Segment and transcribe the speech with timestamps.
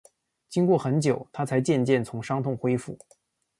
[0.49, 2.97] 经过很久，她才渐渐从伤痛恢复